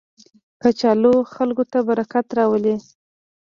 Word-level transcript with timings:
کچالو 0.61 1.13
خلکو 1.35 1.63
ته 1.71 1.79
برکت 1.87 2.25
راولي 2.37 2.75